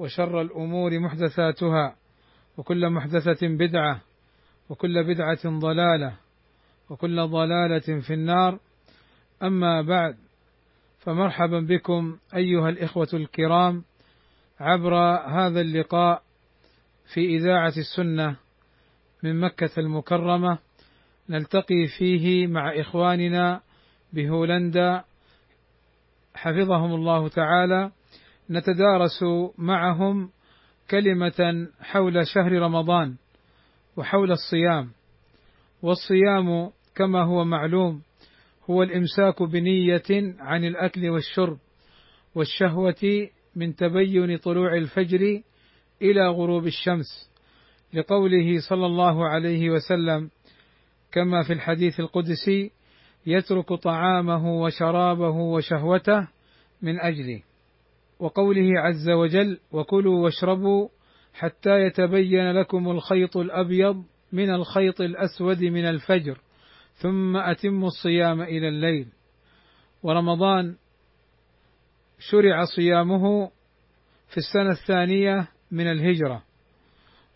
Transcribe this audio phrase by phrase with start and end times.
[0.00, 1.96] وشر الأمور محدثاتها
[2.56, 4.00] وكل محدثة بدعة
[4.68, 6.16] وكل بدعة ضلالة
[6.90, 8.58] وكل ضلالة في النار.
[9.42, 10.16] أما بعد
[10.98, 13.84] فمرحبا بكم أيها الإخوة الكرام
[14.60, 14.94] عبر
[15.28, 16.22] هذا اللقاء
[17.14, 18.36] في إذاعة السنة
[19.22, 20.58] من مكة المكرمة.
[21.28, 23.60] نلتقي فيه مع إخواننا
[24.12, 25.04] بهولندا.
[26.34, 27.90] حفظهم الله تعالى.
[28.50, 29.24] نتدارس
[29.58, 30.30] معهم
[30.90, 33.16] كلمة حول شهر رمضان
[33.96, 34.90] وحول الصيام.
[35.82, 38.02] والصيام كما هو معلوم
[38.70, 41.58] هو الإمساك بنية عن الأكل والشرب
[42.34, 45.42] والشهوة من تبين طلوع الفجر
[46.02, 47.30] إلى غروب الشمس
[47.94, 50.30] لقوله صلى الله عليه وسلم
[51.12, 52.70] كما في الحديث القدسي
[53.26, 56.28] يترك طعامه وشرابه وشهوته
[56.82, 57.42] من اجلي
[58.20, 60.88] وقوله عز وجل وكلوا واشربوا
[61.34, 66.38] حتى يتبين لكم الخيط الأبيض من الخيط الأسود من الفجر
[66.94, 69.06] ثم أتموا الصيام إلى الليل.
[70.02, 70.76] ورمضان
[72.18, 73.50] شرع صيامه
[74.28, 76.42] في السنة الثانية من الهجرة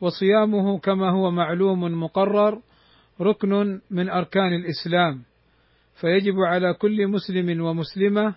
[0.01, 2.63] وصيامه كما هو معلوم مقرر
[3.21, 5.23] ركن من أركان الإسلام
[6.01, 8.35] فيجب على كل مسلم ومسلمة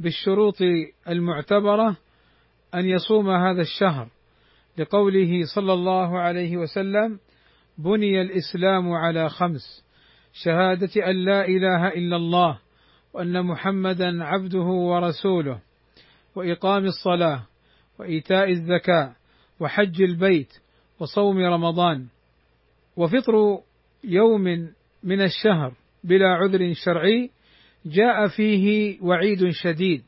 [0.00, 0.56] بالشروط
[1.08, 1.96] المعتبرة
[2.74, 4.08] أن يصوم هذا الشهر.
[4.78, 7.18] لقوله صلى الله عليه وسلم
[7.78, 9.84] بني الإسلام على خمس
[10.32, 12.58] شهادة أن لا إله إلا الله
[13.14, 15.60] وأن محمدا عبده ورسوله
[16.34, 17.42] وإقام الصلاة
[17.98, 19.12] وإيتاء الزكاة
[19.60, 20.52] وحج البيت
[21.00, 22.06] وصوم رمضان.
[22.96, 23.58] وفطر
[24.04, 24.42] يوم
[25.02, 25.72] من الشهر
[26.04, 27.30] بلا عذر شرعي
[27.86, 30.02] جاء فيه وعيد شديد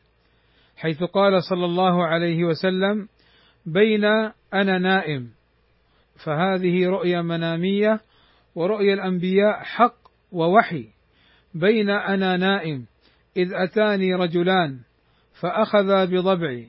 [0.77, 3.09] حيث قال صلى الله عليه وسلم
[3.67, 4.05] بين
[4.55, 5.31] أنا نائم.
[6.25, 8.01] فهذه رؤيا منامية
[8.55, 9.95] ورؤيا الأنبياء حق
[10.33, 10.87] ووحي.
[11.55, 12.87] بين أنا نائم
[13.37, 14.79] إذ أتاني رجلان
[15.41, 16.69] فأخذا بضبعي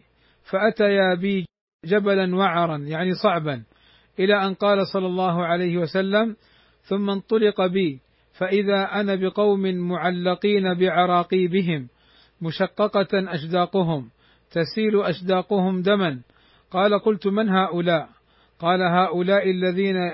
[0.51, 1.45] فأتيا بي
[1.85, 3.63] جبلا وعرا يعني صعبا
[4.19, 6.35] إلى أن قال صلى الله عليه وسلم
[6.83, 7.99] ثم انطلق بي.
[8.39, 11.87] فإذا أنا بقوم معلقين بعراقيبهم
[12.41, 14.09] مشققة أشداقهم
[14.51, 16.21] تسيل أشداقهم دما.
[16.71, 18.09] قال قلت من هؤلاء؟
[18.59, 20.11] قال هؤلاء الذين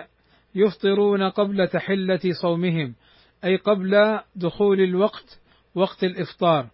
[0.56, 2.96] يفطرون قبل تحلة صومهم
[3.44, 5.40] أي قبل دخول الوقت
[5.75, 6.69] وقت الإفطار.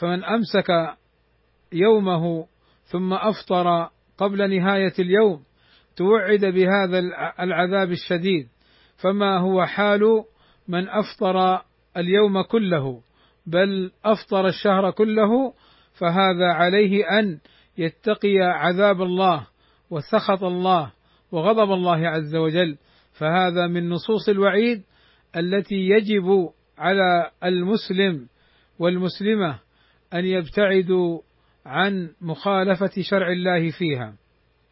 [0.00, 0.96] فمن أمسك
[1.72, 2.46] يومه
[2.84, 5.42] ثم أفطر قبل نهاية اليوم
[5.96, 6.98] توعد بهذا
[7.40, 8.48] العذاب الشديد.
[8.96, 10.24] فما هو حال
[10.68, 11.62] من أفطر
[11.96, 13.00] اليوم كله
[13.46, 15.52] بل أفطر الشهر كله
[15.98, 17.38] فهذا عليه أن
[17.78, 19.46] يتقي عذاب الله
[19.90, 20.92] وسخط الله
[21.32, 22.76] وغضب الله عز وجل.
[23.12, 24.82] فهذا من نصوص الوعيد
[25.36, 28.26] التي يجب على المسلم
[28.78, 29.58] والمسلمة
[30.14, 31.20] أن يبتعدوا
[31.66, 34.14] عن مخالفة شرع الله فيها.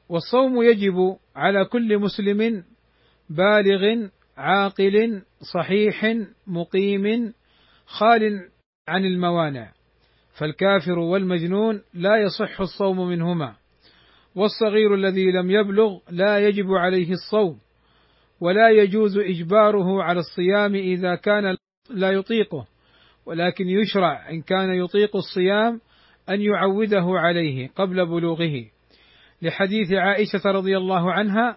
[0.08, 2.64] والصوم يجب على كل مسلم
[3.30, 5.22] بالغ عاقل
[5.54, 6.14] صحيح
[6.46, 7.32] مقيم
[7.86, 8.48] خال
[8.88, 9.72] عن الموانع.
[10.38, 13.54] فالكافر والمجنون لا يصح الصوم منهما.
[14.34, 17.58] والصغير الذي لم يبلغ لا يجب عليه الصوم
[18.40, 21.56] ولا يجوز إجباره على الصيام إذا كان
[21.90, 22.66] لا يطيقه.
[23.26, 25.80] ولكن يشرع إن كان يطيق الصيام
[26.30, 28.64] أن يعوده عليه قبل بلوغه.
[29.42, 31.56] لحديث عائشة رضي الله عنها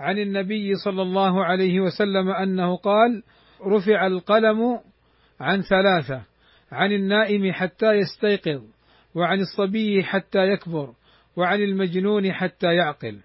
[0.00, 3.22] عن النبي صلى الله عليه وسلم أنه قال
[3.66, 4.80] رفع القلم
[5.40, 6.22] عن ثلاثة
[6.72, 8.62] عن النائم حتى يستيقظ
[9.14, 10.92] وعن الصبي حتى يكبر
[11.36, 13.18] وعن المجنون حتى يعقل.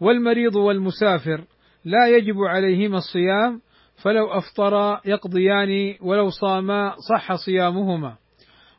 [0.00, 1.44] والمريض والمسافر
[1.84, 3.60] لا يجب عليهما الصيام
[4.02, 8.16] فلو أفطرا يقضيان ولو صاما صح صيامهما.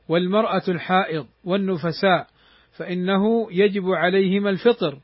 [0.09, 2.27] والمرأة الحائض والنفساء
[2.77, 4.99] فإنه يجب عليهما الفطر.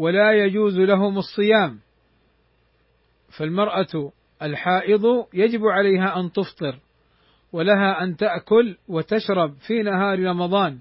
[0.00, 1.80] ولا يجوز لهم الصيام.
[3.38, 4.12] فالمرأة
[4.42, 5.02] الحائض
[5.34, 6.78] يجب عليها أن تفطر
[7.52, 10.78] ولها أن تأكل وتشرب في نهار رمضان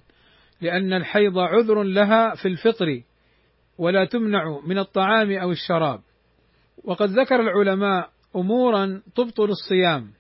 [0.61, 3.01] لأن الحيض عذر لها في الفطر
[3.77, 5.99] ولا تمنع من الطعام أو الشراب.
[6.83, 10.11] وقد ذكر العلماء أمورا تبطل الصيام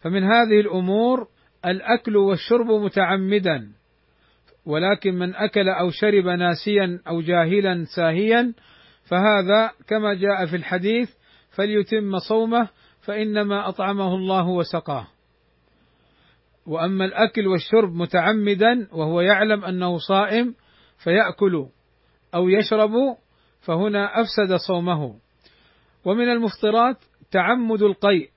[0.00, 1.28] فمن هذه الأمور
[1.66, 3.72] الأكل والشرب متعمدا.
[4.66, 8.54] ولكن من أكل أو شرب ناسيا أو جاهلا ساهيا
[9.04, 11.10] فهذا كما جاء في الحديث
[11.50, 12.68] فليتم صومه
[13.00, 15.06] فإنما أطعمه الله وسقاه.
[16.66, 20.54] وأما الأكل والشرب متعمدا وهو يعلم أنه صائم
[21.04, 21.66] فيأكل
[22.34, 22.92] أو يشرب
[23.60, 25.14] فهنا أفسد صومه.
[26.04, 26.96] ومن المفطرات
[27.30, 28.30] تعمد القيء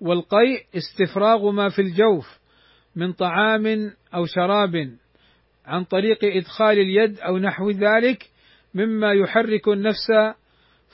[0.00, 2.40] والقيء استفراغ ما في الجوف
[2.96, 4.99] من طعام أو شراب.
[5.70, 8.30] عن طريق إدخال اليد أو نحو ذلك
[8.74, 10.12] مما يحرك النفس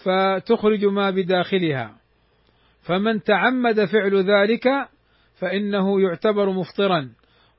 [0.04, 1.96] فتخرج ما بداخلها.
[2.82, 4.68] فمن تعمد فعل ذلك
[5.38, 7.10] فإنه يعتبر مفطرا.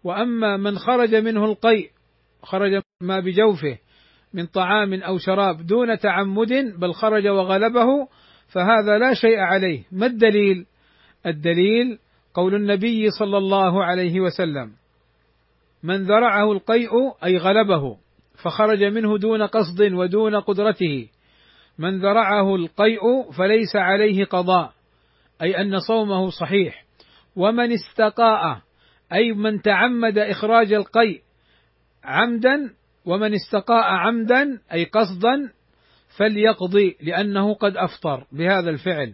[0.04, 1.90] وأما من خرج منه القيء
[2.44, 3.78] خرج ما بجوفه
[4.34, 8.08] من طعام أو شراب دون تعمد بل خرج وغلبه
[8.48, 9.84] فهذا لا شيء عليه.
[9.92, 10.66] ما الدليل؟
[11.26, 12.00] الدليل
[12.34, 14.72] قول النبي صلى الله عليه وسلم.
[15.84, 16.92] من ذرعه القيء
[17.24, 17.98] أي غلبه
[18.44, 21.10] فخرج منه دون قصد ودون قدرته.
[21.80, 24.74] من ذرعه القيء فليس عليه قضاء
[25.42, 26.86] أي أن صومه صحيح.
[27.36, 28.62] ومن استقاء
[29.14, 31.22] أي من تعمد إخراج القيء
[32.04, 32.74] عمدا
[33.06, 35.52] ومن استقاء عمدا أي قصدا
[36.18, 39.14] فليقضي لأنه قد أفطر بهذا الفعل.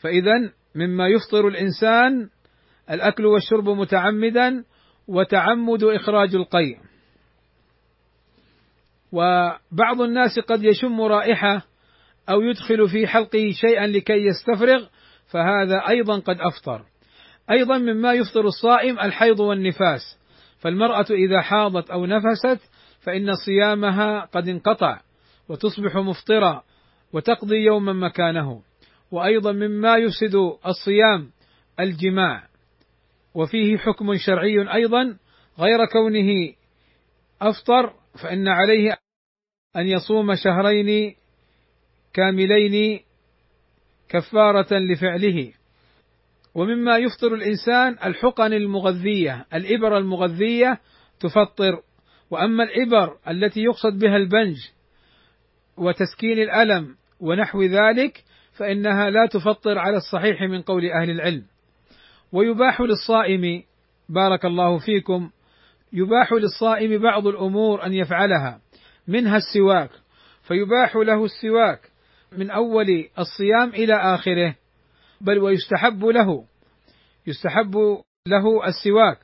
[0.00, 2.28] فإذا مما يفطر الإنسان
[2.90, 4.64] الأكل والشرب متعمدا
[5.08, 6.78] وتعمد إخراج القيء
[9.12, 11.62] وبعض الناس قد يشم رائحة
[12.28, 14.86] أو يدخل في حلقه شيئا لكي يستفرغ
[15.26, 16.82] فهذا أيضا قد أفطر.
[17.50, 20.18] أيضا مما يفطر الصائم الحيض والنفاس.
[20.58, 22.70] فالمرأة إذا حاضت أو نفست
[23.00, 25.00] فإن صيامها قد انقطع
[25.48, 26.62] وتصبح مفطرة
[27.12, 28.62] وتقضي يوما مكانه.
[29.10, 30.34] وأيضا مما يفسد
[30.66, 31.30] الصيام
[31.80, 32.48] الجماع.
[33.34, 35.16] وفيه حكم شرعي أيضا
[35.58, 36.52] غير كونه
[37.42, 37.92] أفطر
[38.22, 38.96] فإن عليه
[39.76, 41.14] أن يصوم شهرين
[42.12, 43.00] كاملين
[44.08, 45.52] كفارة لفعله.
[46.54, 50.80] ومما يفطر الإنسان الحقن المغذية الإبر المغذية
[51.20, 51.82] تفطر.
[52.30, 54.56] وأما الإبر التي يقصد بها البنج
[55.76, 61.46] وتسكين الألم ونحو ذلك فإنها لا تفطر على الصحيح من قول أهل العلم.
[62.34, 63.62] ويباح للصائم
[64.08, 65.30] بارك الله فيكم
[65.92, 68.60] يباح للصائم بعض الأمور أن يفعلها
[69.08, 69.90] منها السواك
[70.42, 71.80] فيباح له السواك
[72.38, 74.54] من أول الصيام إلى آخره
[75.20, 76.44] بل ويستحب له
[77.26, 77.76] يستحب
[78.28, 79.18] له السواك.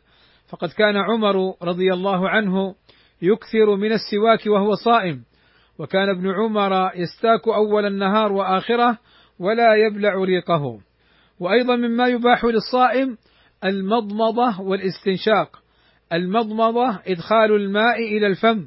[0.48, 2.74] فقد كان عمر رضي الله عنه
[3.22, 5.24] يكثر من السواك وهو صائم
[5.78, 8.98] وكان ابن عمر يستاك أول النهار وآخره
[9.38, 10.80] ولا يبلع ريقه.
[11.40, 13.18] وأيضا مما يباح للصائم
[13.64, 15.62] المضمضة والاستنشاق.
[16.12, 18.66] المضمضة إدخال الماء إلى الفم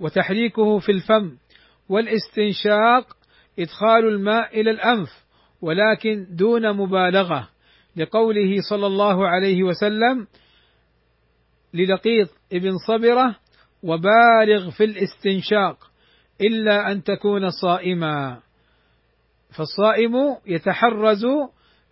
[0.00, 1.36] وتحريكه في الفم
[1.88, 3.16] والاستنشاق
[3.58, 5.08] إدخال الماء إلى الأنف
[5.62, 7.48] ولكن دون مبالغة.
[7.96, 10.26] لقوله صلى الله عليه وسلم
[11.74, 13.36] للقيط ابن صبرة
[13.82, 15.90] وبالغ في الاستنشاق
[16.40, 18.40] إلا أن تكون صائما
[19.56, 21.24] فالصائم يتحرز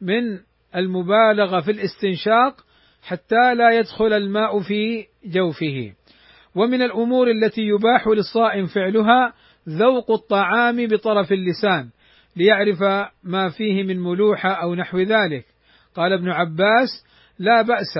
[0.00, 0.40] من
[0.76, 2.64] المبالغة في الاستنشاق
[3.02, 5.92] حتى لا يدخل الماء في جوفه.
[6.54, 9.32] ومن الأمور التي يباح للصائم فعلها
[9.68, 11.90] ذوق الطعام بطرف اللسان
[12.36, 15.44] ليعرف ما فيه من ملوحة أو نحو ذلك.
[15.94, 17.06] قال ابن عباس
[17.38, 17.98] لا بأس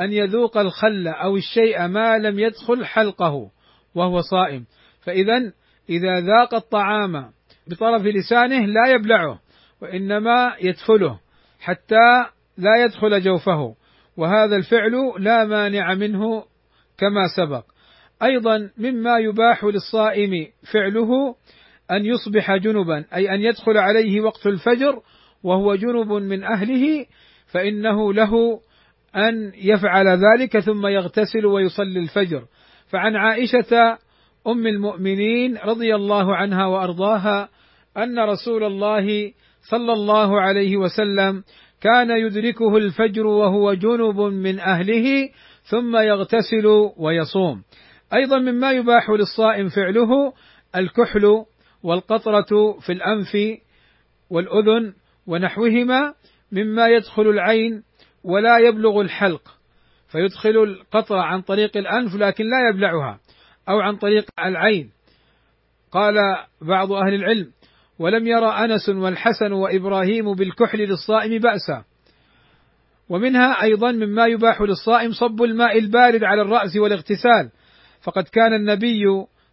[0.00, 3.50] أن يذوق الخل أو الشيء ما لم يدخل حلقه
[3.94, 4.64] وهو صائم.
[5.00, 5.52] فإذا
[5.90, 7.32] إذا ذاق الطعام
[7.66, 9.40] بطرف لسانه لا يبلعه
[9.82, 11.18] وإنما يدخله
[11.62, 12.24] حتى
[12.58, 13.74] لا يدخل جوفه.
[14.16, 16.44] وهذا الفعل لا مانع منه
[16.98, 17.64] كما سبق.
[18.22, 21.34] أيضا مما يباح للصائم فعله
[21.90, 25.02] أن يصبح جنبا أي أن يدخل عليه وقت الفجر
[25.42, 27.06] وهو جنب من أهله
[27.46, 28.60] فإنه له
[29.16, 32.44] أن يفعل ذلك ثم يغتسل ويصلي الفجر.
[32.88, 33.98] فعن عائشة
[34.46, 37.48] أم المؤمنين رضي الله عنها وأرضاها
[37.96, 41.44] أن رسول الله صلى الله عليه وسلم
[41.80, 45.28] كان يدركه الفجر وهو جنب من أهله
[45.62, 46.66] ثم يغتسل
[46.96, 47.62] ويصوم.
[48.14, 50.32] أيضا مما يباح للصائم فعله
[50.76, 51.44] الكحل
[51.82, 53.36] والقطرة في الأنف
[54.30, 54.92] والأذن
[55.26, 56.14] ونحوهما
[56.52, 57.82] مما يدخل العين
[58.24, 59.42] ولا يبلغ الحلق
[60.08, 63.20] فيدخل القطرة عن طريق الأنف لكن لا يبلعها
[63.68, 64.90] أو عن طريق العين.
[65.92, 66.14] قال
[66.60, 67.50] بعض أهل العلم
[67.98, 71.84] ولم يرى أنس والحسن وإبراهيم بالكحل للصائم بأسا.
[73.08, 77.50] ومنها أيضا مما يباح للصائم صب الماء البارد على الرأس والاغتسال.
[78.02, 79.04] فقد كان النبي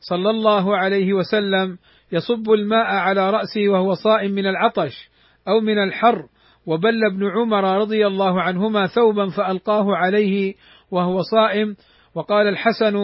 [0.10, 1.78] صلى الله عليه وسلم
[2.12, 5.10] يصب الماء على رأسه وهو صائم من العطش
[5.48, 6.24] أو من الحر
[6.66, 10.54] وبل ابن عمر رضي الله عنهما ثوبا فألقاه عليه
[10.92, 11.76] وهو صائم.
[12.16, 12.96] وقال الحسن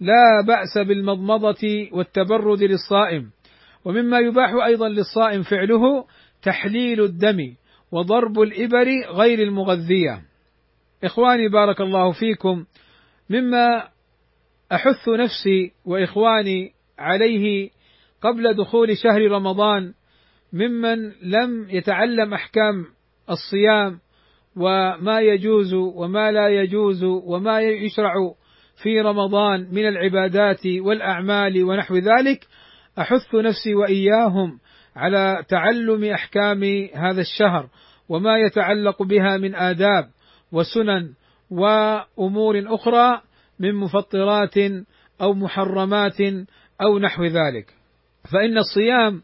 [0.00, 3.30] لا بأس بالمضمضة والتبرد للصائم.
[3.84, 6.04] ومما يباح أيضا للصائم فعله
[6.42, 7.38] تحليل الدم
[7.92, 10.22] وضرب الإبر غير المغذية.
[11.04, 12.64] إخواني بارك الله فيكم
[13.30, 13.88] مما
[14.72, 17.70] أحث نفسي وإخواني عليه
[18.22, 19.94] قبل دخول شهر رمضان
[20.52, 22.84] ممن لم يتعلم أحكام
[23.30, 23.98] الصيام
[24.56, 28.14] وما يجوز وما لا يجوز وما يشرع
[28.82, 32.46] في رمضان من العبادات والأعمال ونحو ذلك
[32.98, 34.58] أحث نفسي وإياهم
[34.96, 37.68] على تعلم أحكام هذا الشهر
[38.08, 40.08] وما يتعلق بها من آداب
[40.52, 41.12] وسنن
[41.50, 43.20] وأمور أخرى
[43.58, 44.54] من مفطرات
[45.20, 46.20] أو محرمات
[46.82, 47.74] أو نحو ذلك.
[48.32, 49.22] فإن الصيام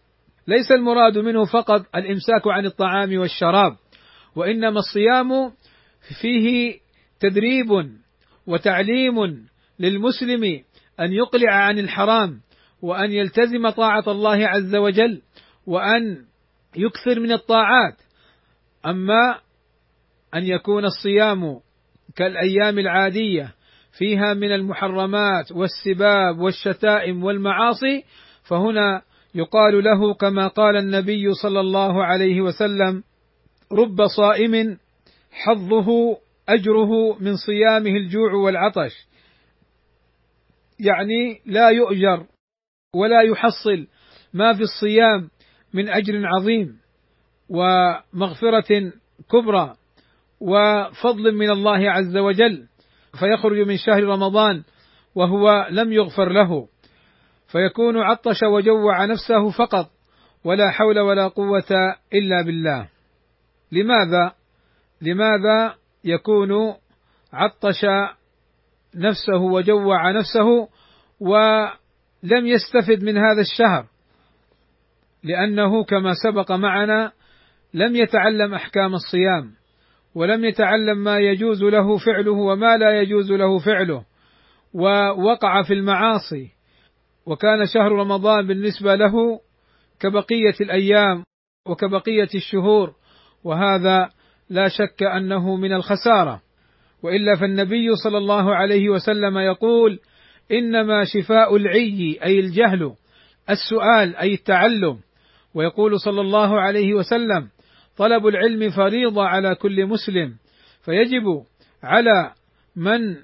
[0.48, 3.76] ليس المراد منه فقط الإمساك عن الطعام والشراب
[4.36, 5.52] وإنما الصيام
[6.20, 6.78] فيه
[7.20, 7.68] تدريب
[8.46, 9.46] وتعليم
[9.78, 10.44] للمسلم
[11.00, 12.40] أن يقلع عن الحرام
[12.82, 15.22] وأن يلتزم طاعة الله عز وجل
[15.66, 16.24] وأن
[16.76, 17.96] يكثر من الطاعات.
[18.86, 19.38] أما
[20.34, 21.60] أن يكون الصيام
[22.16, 23.54] كالأيام العادية
[23.98, 28.04] فيها من المحرمات والسباب والشتائم والمعاصي
[28.48, 29.02] فهنا
[29.34, 33.02] يقال له كما قال النبي صلى الله عليه وسلم
[33.72, 34.78] رب صائم
[35.32, 36.18] حظه
[36.48, 38.92] أجره من صيامه الجوع والعطش.
[40.80, 42.26] يعني لا يؤجر
[42.94, 43.86] ولا يحصل
[44.32, 45.30] ما في الصيام
[45.74, 46.78] من أجر عظيم
[47.48, 48.92] ومغفرة
[49.30, 49.74] كبرى
[50.40, 52.66] وفضل من الله عز وجل
[53.20, 54.62] فيخرج من شهر رمضان
[55.14, 56.68] وهو لم يغفر له
[57.48, 59.90] فيكون عطش وجوع نفسه فقط
[60.44, 62.88] ولا حول ولا قوة إلا بالله
[63.72, 64.32] لماذا؟
[65.02, 66.74] لماذا يكون
[67.32, 67.84] عطش
[68.94, 70.68] نفسه وجوع نفسه
[72.24, 73.86] ولم يستفد من هذا الشهر
[75.24, 77.12] لأنه كما سبق معنا
[77.74, 79.52] لم يتعلم أحكام الصيام
[80.14, 84.04] ولم يتعلم ما يجوز له فعله وما لا يجوز له فعله
[84.74, 86.48] ووقع في المعاصي
[87.26, 89.40] وكان شهر رمضان بالنسبة له
[90.00, 91.24] كبقية الأيام
[91.66, 92.92] وكبقية الشهور
[93.44, 94.10] وهذا
[94.50, 96.42] لا شك أنه من الخسارة.
[97.02, 99.98] وإلا فالنبي صلى الله عليه وسلم يقول
[100.52, 102.94] إنما شفاء العي أي الجهل
[103.50, 104.98] السؤال أي التعلم.
[105.54, 107.48] ويقول صلى الله عليه وسلم
[107.96, 110.34] طلب العلم فريضة على كل مسلم
[110.84, 111.24] فيجب
[111.82, 112.32] على
[112.76, 113.16] من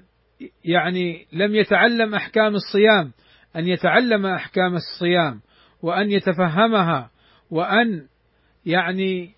[0.65, 3.11] يعني لم يتعلم أحكام الصيام
[3.55, 5.41] أن يتعلم أحكام الصيام
[5.81, 7.09] وأن يتفهمها
[7.51, 8.07] وأن
[8.65, 9.29] يعني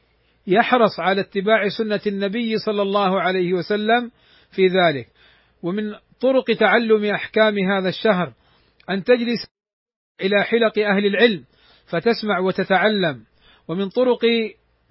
[0.48, 4.12] يحرص على اتباع سنة النبي صلى الله عليه وسلم
[4.52, 5.08] في ذلك.
[5.64, 8.34] ومن طرق تعلم أحكام هذا الشهر
[8.90, 9.48] أن تجلس
[10.22, 11.44] إلى حلق أهل العلم
[11.90, 13.24] فتسمع وتتعلم
[13.68, 14.20] ومن طرق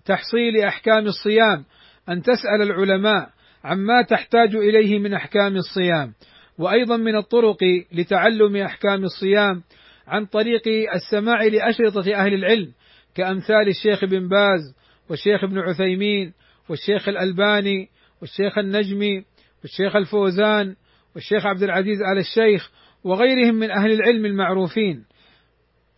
[0.04, 1.64] تحصيل أحكام الصيام
[2.08, 3.30] أن تسأل العلماء
[3.64, 6.12] عما تحتاج إليه من أحكام الصيام
[6.58, 7.58] وأيضا من الطرق
[7.92, 9.62] لتعلم أحكام الصيام
[10.06, 10.62] عن طريق
[10.94, 12.72] السماع لأشرطة أهل العلم
[13.14, 14.74] كأمثال الشيخ بن باز
[15.10, 16.32] والشيخ ابن عثيمين
[16.68, 17.88] والشيخ الألباني
[18.20, 19.24] والشيخ النجمي
[19.62, 20.76] والشيخ الفوزان
[21.16, 22.70] والشيخ عبد العزيز آل الشيخ
[23.04, 25.04] وغيرهم من أهل العلم المعروفين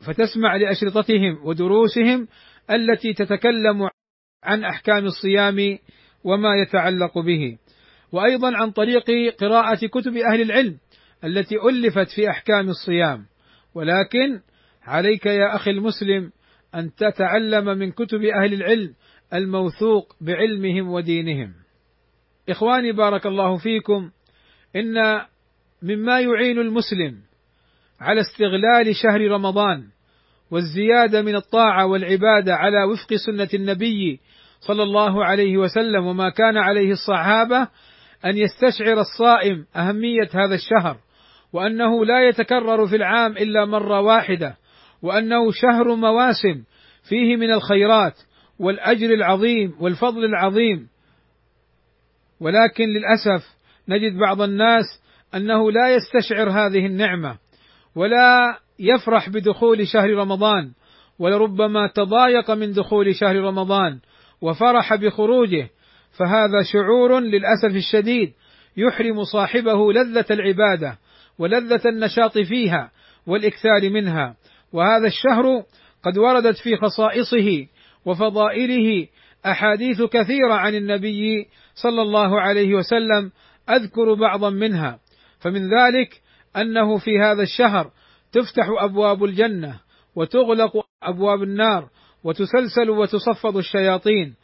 [0.07, 2.29] فتسمع لأشرطتهم ودروسهم
[2.71, 3.89] التي تتكلم
[4.45, 5.79] عن أحكام الصيام
[6.25, 7.59] وما يتعلق به
[8.13, 10.79] وأيضا عن طريق قراءة كتب أهل العلم
[11.25, 13.27] التي ألفت في أحكام الصيام.
[13.75, 14.41] ولكن
[14.83, 16.31] عليك يا أخي المسلم
[16.75, 18.95] أن تتعلم من كتب أهل العلم
[19.35, 21.55] الموثوق بعلمهم ودينهم.
[22.49, 24.11] إخواني بارك الله فيكم
[24.77, 25.21] إن
[25.83, 27.19] مما يعين المسلم
[28.01, 29.85] على استغلال شهر رمضان
[30.51, 34.21] والزيادة من الطاعة والعبادة على وفق سنة النبي
[34.61, 37.69] صلى الله عليه وسلم وما كان عليه الصحابة
[38.25, 40.97] أن يستشعر الصائم أهمية هذا الشهر
[41.53, 44.57] وأنه لا يتكرر في العام إلا مرة واحدة
[45.03, 46.63] وأنه شهر مواسم
[47.09, 48.15] فيه من الخيرات
[48.59, 50.89] والأجر العظيم والفضل العظيم
[52.41, 53.58] ولكن للأسف
[53.89, 54.85] نجد بعض الناس
[55.35, 57.39] أنه لا يستشعر هذه النعمة
[57.95, 60.73] ولا يفرح بدخول شهر رمضان
[61.19, 63.99] ولربما تضايق من دخول شهر رمضان
[64.43, 65.71] وفرح بخروجه
[66.19, 68.33] فهذا شعور للأسف الشديد
[68.77, 70.99] يحرم صاحبه لذة العبادة
[71.39, 72.91] ولذة النشاط فيها
[73.27, 74.37] والإكثار منها
[74.73, 75.63] وهذا الشهر
[76.03, 77.67] قد وردت في خصائصه
[78.05, 79.07] وفضائله
[79.47, 83.31] أحاديث كثيرة عن النبي صلى الله عليه وسلم
[83.71, 84.99] أذكر بعضا منها
[85.39, 86.23] فمن ذلك
[86.57, 87.91] أنه في هذا الشهر
[88.33, 89.81] تفتح أبواب الجنة
[90.17, 91.89] وتغلق أبواب النار
[92.25, 94.35] وتسلسل وتصفد الشياطين.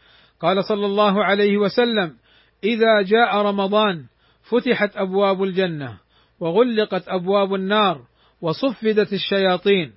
[0.40, 2.16] قال صلى الله عليه وسلم
[2.64, 4.04] إذا جاء رمضان
[4.42, 5.98] فتحت أبواب الجنة
[6.40, 8.00] وغلقت أبواب النار
[8.40, 9.92] وصفدت الشياطين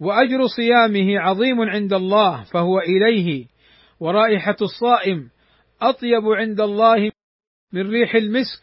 [0.00, 3.46] وأجر صيامه عظيم عند الله فهو إليه
[4.00, 5.30] ورائحة الصائم
[5.82, 7.10] أطيب عند الله
[7.72, 8.60] من ريح المسك.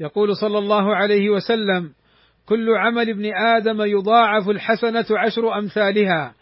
[0.00, 1.92] يقول صلى الله عليه وسلم
[2.46, 6.34] كل عمل ابن آدم يضاعف الحسنة عشر أمثالها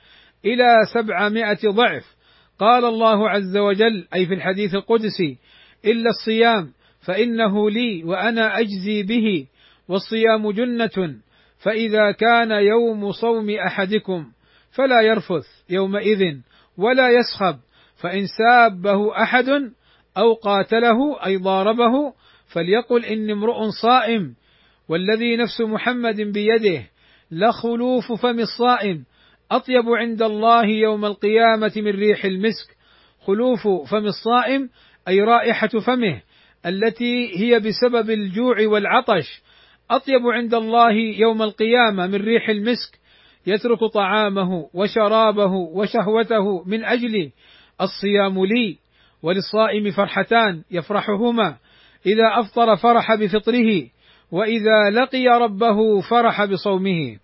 [0.44, 2.18] إلى سبعمائة ضعف.
[2.58, 5.38] قال الله عز وجل أي في الحديث القدسي
[5.84, 9.46] إلا الصيام فإنه لي وأنا أجزي به
[9.88, 11.16] والصيام جنة
[11.58, 14.26] فإذا كان يوم صوم أحدكم
[14.72, 16.36] فلا يرفث يومئذ
[16.76, 17.58] ولا يسخب
[17.96, 19.46] فإن سابه أحد
[20.18, 22.12] أو قاتله أي ضاربه
[22.52, 24.34] فليقل إني امرؤ صائم
[24.88, 26.82] والذي نفس محمد بيده
[27.30, 29.04] لخلوف فم الصائم
[29.50, 32.76] أطيب عند الله يوم القيامة من ريح المسك
[33.26, 34.70] خلوف فم الصائم
[35.08, 36.20] أي رائحة فمه
[36.66, 39.42] التي هي بسبب الجوع والعطش
[39.90, 42.98] أطيب عند الله يوم القيامة من ريح المسك
[43.46, 47.30] يترك طعامه وشرابه وشهوته من أجل
[47.80, 48.78] الصيام لي.
[49.22, 51.56] وللصائم فرحتان يفرحهما.
[52.06, 53.86] إذا أفطر فرح بفطره
[54.30, 57.18] وإذا لقي ربه فرح بصومه.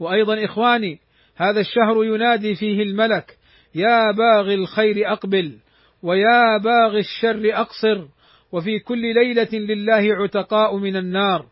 [0.00, 0.98] وأيضا إخواني
[1.36, 3.36] هذا الشهر ينادي فيه الملك
[3.74, 5.58] يا باغي الخير أقبل
[6.02, 8.04] ويا باغي الشر أقصر
[8.52, 11.46] وفي كل ليلة لله عتقاء من النار.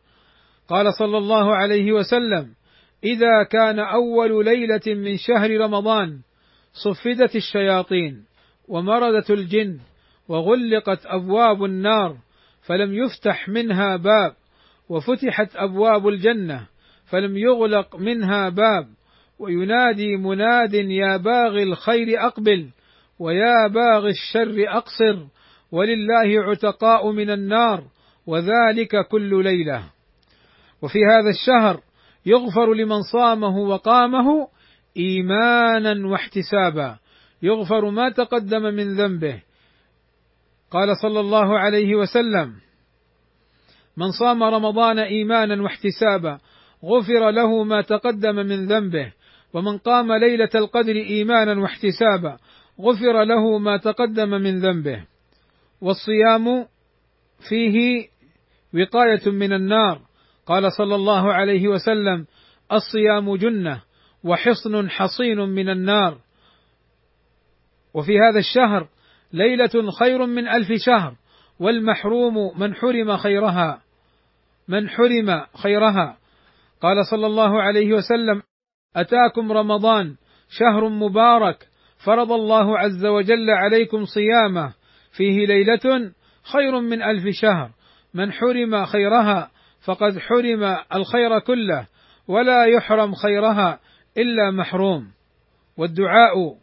[0.68, 2.48] قال صلى الله عليه وسلم
[3.04, 6.18] إذا كان أول ليلة من شهر رمضان
[6.84, 8.24] صفدت الشياطين.
[8.68, 9.78] ومردت الجن
[10.28, 12.16] وغلقت أبواب النار
[12.62, 14.34] فلم يفتح منها باب
[14.88, 16.66] وفتحت أبواب الجنة
[17.06, 18.86] فلم يغلق منها باب
[19.38, 22.68] وينادي مناد يا باغي الخير أقبل
[23.18, 25.26] ويا باغي الشر أقصر
[25.72, 27.84] ولله عتقاء من النار
[28.26, 29.84] وذلك كل ليلة.
[30.82, 31.80] وفي هذا الشهر
[32.26, 34.48] يغفر لمن صامه وقامه
[34.96, 36.96] إيمانا واحتسابا.
[37.42, 39.42] يغفر ما تقدم من ذنبه.
[40.70, 42.54] قال صلى الله عليه وسلم
[43.96, 46.38] من صام رمضان إيمانا واحتسابا
[46.84, 49.12] غفر له ما تقدم من ذنبه.
[49.54, 52.38] ومن قام ليلة القدر إيمانا واحتسابا
[52.80, 55.04] غفر له ما تقدم من ذنبه.
[55.80, 56.66] والصيام
[57.48, 58.06] فيه
[58.74, 60.00] وقاية من النار.
[60.46, 62.26] قال صلى الله عليه وسلم
[62.72, 63.82] الصيام جنة
[64.24, 66.18] وحصن حصين من النار.
[67.94, 68.88] وفي هذا الشهر
[69.32, 71.14] ليلة خير من ألف شهر
[71.60, 73.82] والمحروم من حرم خيرها
[74.68, 76.16] من حرم خيرها.
[76.82, 78.42] قال صلى الله عليه وسلم
[78.96, 80.16] أتاكم رمضان
[80.48, 81.68] شهر مبارك
[82.04, 84.74] فرض الله عز وجل عليكم صيامه
[85.16, 86.12] فيه ليلة
[86.52, 87.70] خير من ألف شهر.
[88.14, 89.50] من حرم خيرها
[89.84, 91.86] فقد حرم الخير كله
[92.28, 93.80] ولا يحرم خيرها
[94.18, 95.08] إلا محروم.
[95.76, 96.61] والدعاء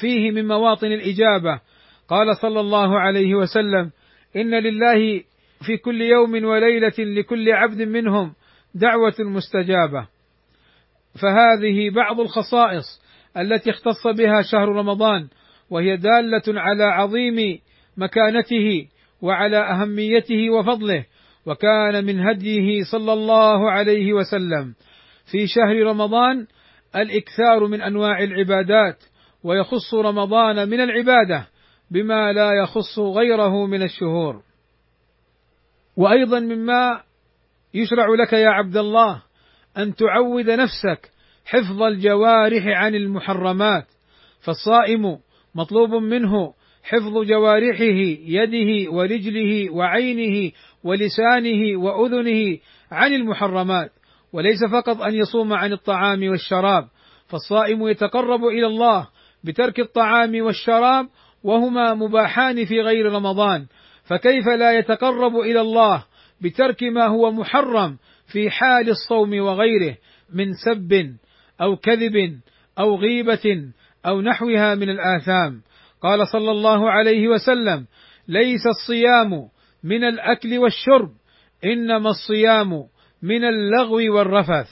[0.00, 1.60] فيه من مواطن الإجابة.
[2.08, 3.90] قال صلى الله عليه وسلم
[4.36, 5.22] إن لله
[5.66, 8.32] في كل يوم وليلة لكل عبد منهم
[8.74, 10.08] دعوة مستجابة.
[11.22, 12.84] فهذه بعض الخصائص
[13.36, 15.28] التي اختص بها شهر رمضان
[15.70, 17.58] وهي دالة على عظيم
[17.96, 18.86] مكانته
[19.22, 21.04] وعلى أهميته وفضله
[21.46, 24.74] وكان من هديه صلى الله عليه وسلم.
[25.30, 26.46] في شهر رمضان
[26.96, 28.96] الإكثار من أنواع العبادات
[29.44, 31.48] ويخص رمضان من العبادة
[31.90, 34.42] بما لا يخص غيره من الشهور.
[35.96, 37.02] وأيضا مما
[37.74, 39.22] يشرع لك يا عبد الله
[39.78, 41.10] أن تعود نفسك
[41.44, 43.86] حفظ الجوارح عن المحرمات
[44.40, 45.18] فالصائم
[45.54, 47.84] مطلوب منه حفظ جوارحه
[48.26, 50.52] يده ورجله وعينه
[50.84, 52.58] ولسانه وأذنه
[52.90, 53.90] عن المحرمات
[54.32, 56.88] وليس فقط أن يصوم عن الطعام والشراب
[57.26, 59.08] فالصائم يتقرب إلى الله
[59.44, 61.08] بترك الطعام والشراب
[61.44, 63.66] وهما مباحان في غير رمضان.
[64.04, 66.04] فكيف لا يتقرب إلى الله
[66.40, 67.98] بترك ما هو محرم
[68.32, 69.96] في حال الصوم وغيره
[70.34, 71.16] من سب
[71.60, 72.40] أو كذب
[72.78, 73.72] أو غيبة
[74.06, 75.62] أو نحوها من الآثام؟
[76.02, 77.86] قال صلى الله عليه وسلم
[78.28, 79.48] ليس الصيام
[79.84, 81.10] من الأكل والشرب
[81.64, 82.84] إنما الصيام
[83.22, 84.68] من اللغو والرفث.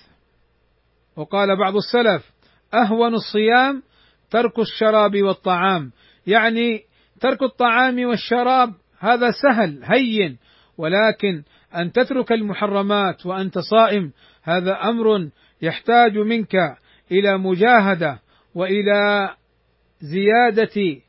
[1.16, 2.30] وقال بعض السلف
[2.74, 3.82] أهون الصيام
[4.30, 5.92] ترك الشراب والطعام.
[6.26, 6.82] يعني
[7.20, 10.38] ترك الطعام والشراب هذا سهل هين.
[10.78, 11.42] ولكن
[11.76, 14.12] أن تترك المحرمات وأنت صائم
[14.42, 15.28] هذا أمر
[15.62, 16.54] يحتاج منك
[17.12, 18.18] إلى مجاهدة
[18.54, 19.30] وإلى
[20.00, 21.00] زيادة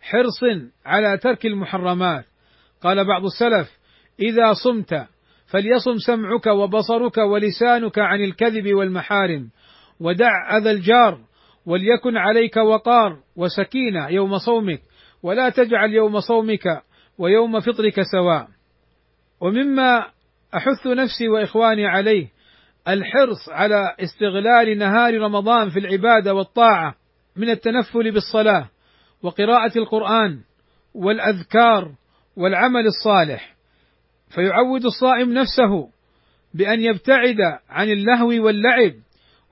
[0.00, 0.40] حرص
[0.86, 2.24] على ترك المحرمات.
[2.82, 3.78] قال بعض السلف
[4.20, 5.06] إذا صمت
[5.46, 9.50] فليصم سمعك وبصرك ولسانك عن الكذب والمحارم
[10.00, 11.20] ودع أذى الجار
[11.70, 14.80] وليكن عليك وقار وسكينة يوم صومك
[15.22, 16.82] ولا تجعل يوم صومك
[17.18, 18.48] ويوم فطرك سواء.
[19.40, 20.06] ومما
[20.54, 22.28] أحث نفسي وإخواني عليه
[22.88, 26.94] الحرص على استغلال نهار رمضان في العبادة والطاعة
[27.36, 28.68] من التنفل بالصلاة
[29.22, 30.40] وقراءة القرآن
[30.94, 31.92] والأذكار
[32.36, 33.54] والعمل الصالح.
[34.34, 35.88] فيعود الصائم نفسه
[36.54, 37.36] بأن يبتعد
[37.68, 38.92] عن اللهو واللعب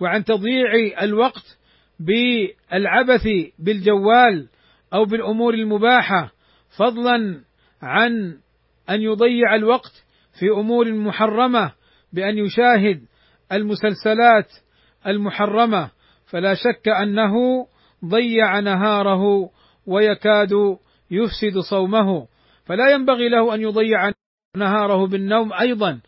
[0.01, 1.58] وعن تضييع الوقت
[2.01, 4.49] بالعبث بالجوال
[4.95, 6.33] أو بالأمور المباحة
[6.79, 7.41] فضلا
[7.83, 8.39] عن
[8.91, 10.05] أن يضيع الوقت
[10.39, 11.73] في أمور محرمة
[12.13, 13.03] بأن يشاهد
[13.53, 14.47] المسلسلات
[15.07, 15.91] المحرمة.
[16.27, 17.35] فلا شك أنه
[18.05, 19.51] ضيع نهاره
[19.87, 20.53] ويكاد
[21.11, 22.27] يفسد صومه.
[22.67, 24.13] فلا ينبغي له أن يضيع
[24.57, 26.01] نهاره بالنوم أيضا.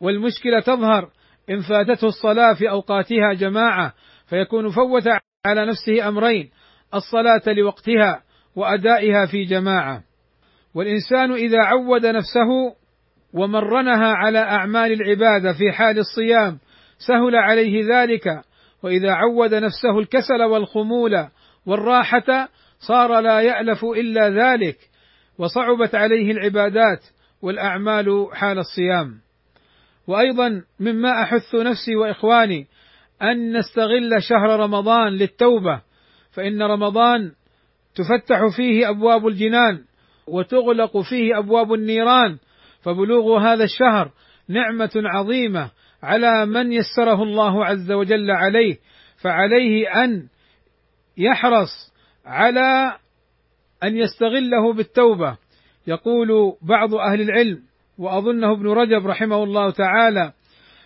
[0.00, 1.10] والمشكلة تظهر
[1.50, 3.94] إن فاتته الصلاة في أوقاتها جماعة.
[4.32, 5.02] فيكون فوت
[5.46, 6.50] على نفسه أمرين
[6.94, 8.22] الصلاة لوقتها
[8.56, 10.02] وأدائها في جماعة.
[10.74, 12.76] والإنسان إذا عود نفسه
[13.32, 16.58] ومرنها على أعمال العبادة في حال الصيام
[17.08, 18.42] سهل عليه ذلك.
[18.82, 21.28] وإذا عود نفسه الكسل والخمول
[21.66, 24.76] والراحة صار لا يألف إلا ذلك.
[25.38, 27.00] وصعبت عليه العبادات
[27.42, 29.14] والأعمال حال الصيام.
[30.06, 32.66] وأيضا مما أحث نفسي وإخواني
[33.22, 35.82] أن نستغل شهر رمضان للتوبة
[36.32, 37.32] فإن رمضان
[37.94, 39.84] تفتح فيه أبواب الجنان
[40.28, 42.38] وتغلق فيه أبواب النيران
[42.82, 44.12] فبلوغ هذا الشهر
[44.48, 45.70] نعمة عظيمة
[46.02, 48.78] على من يسره الله عز وجل عليه
[49.22, 50.28] فعليه أن
[51.18, 51.92] يحرص
[52.26, 52.96] على
[53.84, 55.36] أن يستغله بالتوبة.
[55.86, 57.62] يقول بعض أهل العلم
[57.98, 60.32] وأظنه ابن رجب رحمه الله تعالى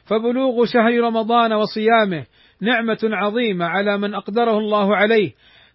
[0.06, 2.26] فبلوغ شهر رمضان وصيامه
[2.60, 5.32] نعمة عظيمة على من أقدره الله عليه.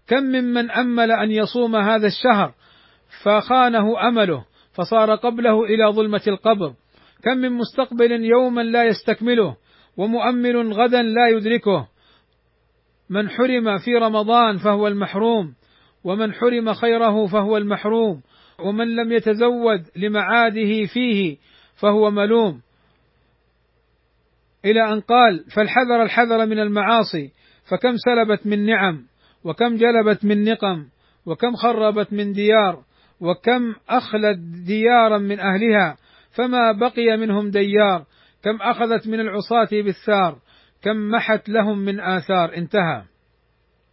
[0.07, 2.53] كم ممن أمل أن يصوم هذا الشهر
[3.23, 6.73] فخانه أمله فصار قبله إلى ظلمة القبر.
[7.23, 9.55] كم من مستقبل يوما لا يستكمله
[9.97, 11.87] ومؤمل غدا لا يدركه.
[13.09, 15.53] من حرم في رمضان فهو المحروم
[16.03, 18.21] ومن حرم خيره فهو المحروم.
[18.59, 21.37] ومن لم يتزود لمعاده فيه
[21.81, 22.61] فهو ملوم.
[24.65, 27.31] إلى أن قال فالحذر الحذر من المعاصي
[27.69, 29.03] فكم سلبت من نعم
[29.43, 30.85] وكم جلبت من نقم
[31.25, 32.83] وكم خربت من ديار
[33.21, 35.97] وكم أخلت ديارا من أهلها
[36.31, 38.05] فما بقي منهم ديار
[38.43, 40.39] كم أخذت من العصاة بالثار
[40.81, 43.03] كم محت لهم من آثار انتهى.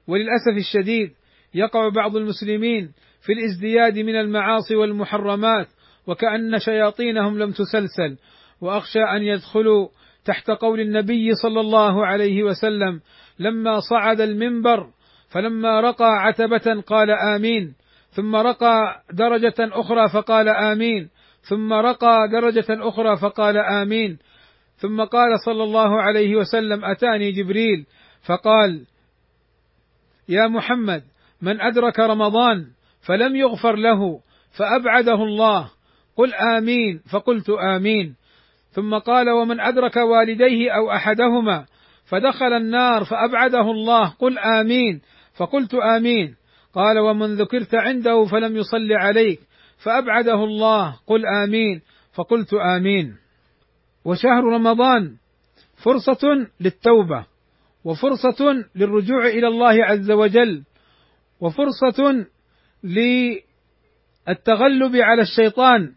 [0.07, 1.12] وللأسف الشديد
[1.54, 5.68] يقع بعض المسلمين في الازدياد من المعاصي والمحرمات
[6.07, 8.18] وكأن شياطينهم لم تسلسل
[8.61, 9.88] وأخشى أن يدخلوا
[10.28, 13.00] تحت قول النبي صلى الله عليه وسلم
[13.38, 14.86] لما صعد المنبر
[15.28, 17.74] فلما رقى عتبة قال آمين
[18.10, 21.08] ثم رقى درجة أخرى فقال آمين
[21.48, 24.18] ثم رقى درجة أخرى فقال آمين
[24.76, 27.86] ثم قال صلى الله عليه وسلم أتاني جبريل
[28.26, 28.86] فقال
[30.28, 31.02] يا محمد
[31.42, 32.66] من أدرك رمضان
[33.06, 34.20] فلم يغفر له
[34.58, 35.70] فأبعده الله
[36.16, 38.14] قل آمين فقلت آمين.
[38.78, 41.66] ثم قال ومن أدرك والديه أو أحدهما
[42.04, 45.00] فدخل النار فأبعده الله قل آمين
[45.36, 46.34] فقلت آمين.
[46.74, 49.40] قال ومن ذكرت عنده فلم يصل عليك
[49.84, 51.80] فأبعده الله قل آمين
[52.14, 53.16] فقلت آمين.
[54.04, 55.16] وشهر رمضان
[55.84, 57.26] فرصة للتوبة
[57.84, 60.62] وفرصة للرجوع إلى الله عز وجل
[61.40, 62.26] وفرصة
[62.84, 65.92] للتغلب على الشيطان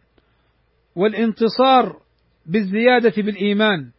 [0.95, 2.01] والانتصار
[2.45, 3.91] بالزيادة بالإيمان.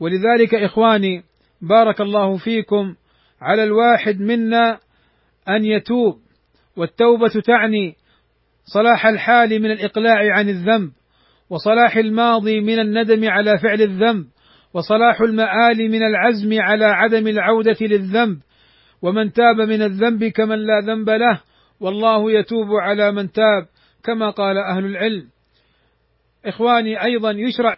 [0.00, 1.22] ولذلك إخواني
[1.62, 2.94] بارك الله فيكم
[3.40, 4.78] على الواحد منا
[5.48, 6.18] أن يتوب
[6.76, 7.94] والتوبة تعني
[8.64, 10.92] صلاح الحال من الإقلاع عن الذنب
[11.50, 14.26] وصلاح الماضي من الندم على فعل الذنب
[14.74, 18.38] وصلاح المآل من العزم على عدم العودة للذنب.
[19.02, 21.40] ومن تاب من الذنب كمن لا ذنب له
[21.80, 23.66] والله يتوب على من تاب
[24.04, 25.28] كما قال أهل العلم.
[26.46, 27.76] إخواني أيضا يشرع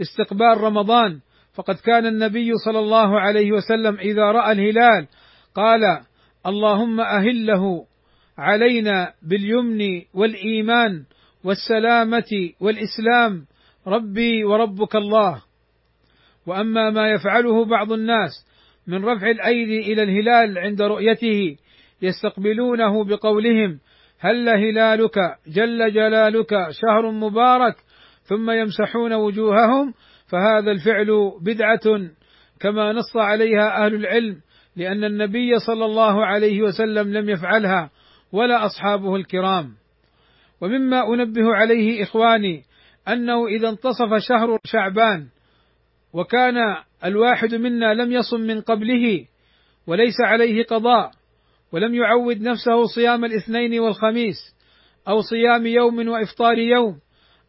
[0.00, 1.20] استقبال رمضان.
[1.54, 5.08] فقد كان النبي صلى الله عليه وسلم إذا رأى الهلال
[5.54, 5.80] قال
[6.46, 7.86] اللهم أهله
[8.38, 11.04] علينا باليمن والإيمان
[11.44, 13.46] والسلامة والإسلام
[13.86, 15.42] ربي وربك الله.
[16.46, 18.30] وأما ما يفعله بعض الناس
[18.86, 21.56] من رفع الأيدي إلى الهلال عند رؤيته
[22.02, 23.78] يستقبلونه بقولهم
[24.20, 27.74] هل هلالك جل جلالك شهر مبارك
[28.22, 29.94] ثم يمسحون وجوههم
[30.26, 32.10] فهذا الفعل بدعة
[32.60, 34.36] كما نص عليها أهل العلم
[34.76, 37.90] لأن النبي صلى الله عليه وسلم لم يفعلها
[38.32, 39.74] ولا أصحابه الكرام.
[40.60, 42.62] ومما أنبه عليه إخواني
[43.08, 45.26] أنه إذا انتصف شهر شعبان
[46.12, 46.54] وكان
[47.04, 49.26] الواحد منا لم يصم من قبله
[49.86, 51.10] وليس عليه قضاء
[51.74, 54.36] ولم يعود نفسه صيام الاثنين والخميس
[55.08, 56.98] أو صيام يوم وإفطار يوم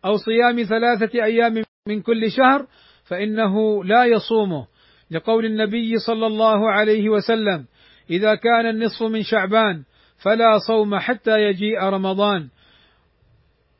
[0.05, 2.67] أو صيام ثلاثة أيام من كل شهر
[3.03, 4.67] فإنه لا يصومه.
[5.11, 7.65] لقول النبي صلى الله عليه وسلم
[8.09, 9.83] إذا كان النصف من شعبان
[10.23, 12.49] فلا صوم حتى يجيء رمضان.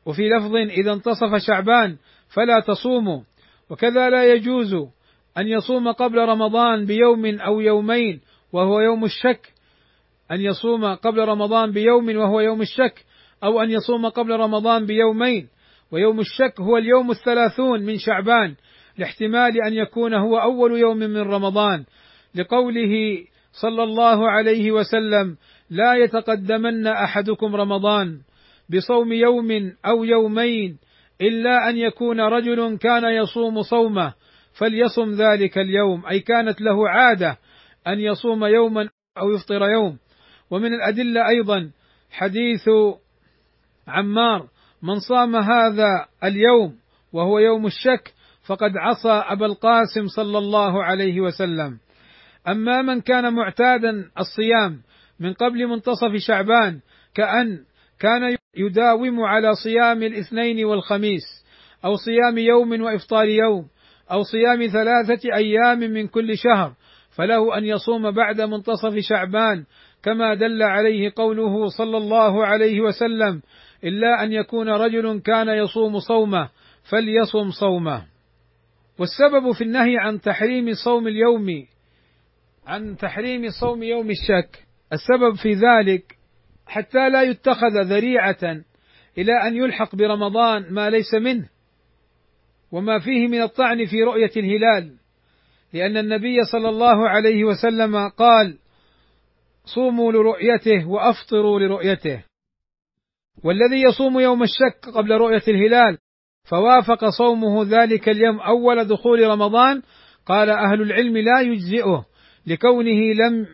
[0.06, 1.96] وفي لفظ إذا انتصف شعبان
[2.34, 3.20] فلا تصوموا.
[3.70, 4.74] وكذا لا يجوز
[5.38, 8.20] أن يصوم قبل رمضان بيوم أو يومين
[8.52, 9.55] وهو يوم الشك.
[10.32, 13.04] أن يصوم قبل رمضان بيوم وهو يوم الشك
[13.44, 15.48] أو أن يصوم قبل رمضان بيومين.
[15.92, 18.54] ويوم الشك هو اليوم الثلاثون من شعبان
[18.98, 21.84] لاحتمال أن يكون هو أول يوم من رمضان.
[22.34, 23.24] لقوله
[23.62, 25.36] صلى الله عليه وسلم
[25.70, 28.18] لا يتقدمن أحدكم رمضان
[28.70, 30.78] بصوم يوم أو يومين
[31.20, 34.14] إلا أن يكون رجل كان يصوم صومه
[34.58, 36.06] فليصم ذلك اليوم.
[36.06, 37.38] أي كانت له عادة
[37.86, 39.98] أن يصوم يوما أو يفطر يوم.
[40.50, 41.70] ومن الأدلة أيضا
[42.10, 42.68] حديث
[43.88, 44.48] عمار
[44.82, 46.74] من صام هذا اليوم
[47.12, 48.14] وهو يوم الشك
[48.46, 51.78] فقد عصى أبا القاسم صلى الله عليه وسلم.
[52.48, 54.80] أما من كان معتادا الصيام
[55.20, 56.80] من قبل منتصف شعبان
[57.14, 57.58] كأن
[58.00, 61.44] كان يداوم على صيام الاثنين والخميس
[61.84, 63.66] أو صيام يوم وإفطار يوم
[64.10, 66.72] أو صيام ثلاثة أيام من كل شهر
[67.16, 69.64] فله أن يصوم بعد منتصف شعبان
[70.06, 73.42] كما دل عليه قوله صلى الله عليه وسلم
[73.84, 76.48] إلا أن يكون رجل كان يصوم صومه
[76.90, 78.06] فليصم صومه.
[78.98, 81.46] والسبب في النهي عن تحريم صوم اليوم
[82.66, 86.16] عن تحريم صوم يوم الشك السبب في ذلك
[86.66, 88.62] حتى لا يتخذ ذريعة
[89.18, 91.48] إلى أن يلحق برمضان ما ليس منه
[92.72, 94.92] وما فيه من الطعن في رؤية الهلال
[95.72, 98.58] لأن النبي صلى الله عليه وسلم قال
[99.74, 102.24] صوموا لرؤيته وأفطروا لرؤيته.
[103.44, 105.98] والذي يصوم يوم الشك قبل رؤية الهلال
[106.50, 109.82] فوافق صومه ذلك اليوم أول دخول رمضان
[110.26, 112.04] قال أهل العلم لا يجزئه
[112.46, 113.46] لكونه لم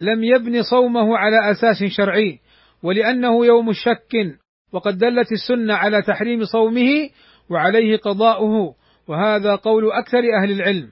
[0.00, 2.38] لم يبن صومه على أساس شرعي
[2.82, 4.38] ولأنه يوم شك
[4.72, 7.10] وقد دلت السنة على تحريم صومه
[7.50, 8.74] وعليه قضاؤه
[9.08, 10.88] وهذا قول أكثر أهل العلم.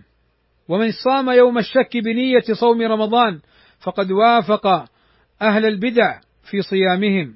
[0.69, 3.41] ومن صام يوم الشك بنية صوم رمضان
[3.85, 4.67] فقد وافق
[5.43, 7.35] أهل البدع في صيامهم.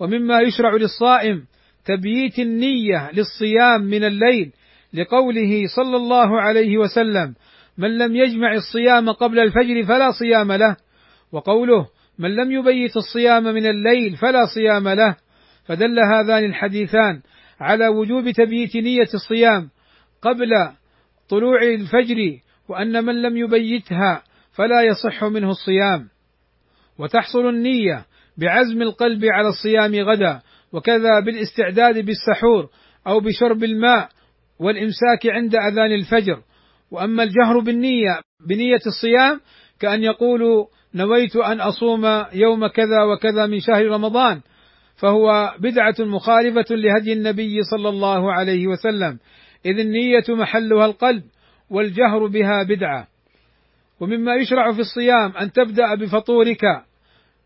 [0.00, 1.44] ومما يشرع للصائم
[1.84, 4.52] تبييت النية للصيام من الليل
[4.94, 7.34] لقوله صلى الله عليه وسلم
[7.78, 10.76] من لم يجمع الصيام قبل الفجر فلا صيام له
[11.32, 11.86] وقوله
[12.18, 15.16] من لم يبيت الصيام من الليل فلا صيام له
[15.64, 17.20] فدل هذان الحديثان
[17.60, 19.70] على وجوب تبييت نية الصيام
[20.22, 20.50] قبل
[21.28, 24.22] طلوع الفجر وأن من لم يبيتها
[24.56, 26.08] فلا يصح منه الصيام.
[26.98, 28.04] وتحصل النية
[28.38, 30.40] بعزم القلب على الصيام غدا
[30.72, 32.68] وكذا بالاستعداد بالسحور
[33.06, 34.08] أو بشرب الماء
[34.60, 36.42] والإمساك عند أذان الفجر.
[36.90, 39.40] وأما الجهر بالنية بنية الصيام
[39.80, 44.40] كأن يقول نويت أن أصوم يوم كذا وكذا من شهر رمضان
[44.96, 49.18] فهو بدعة مخالفة لهدي النبي صلى الله عليه وسلم.
[49.66, 51.22] إذ النية محلها القلب
[51.70, 53.08] والجهر بها بدعة.
[54.00, 56.62] ومما يشرع في الصيام أن تبدأ بفطورك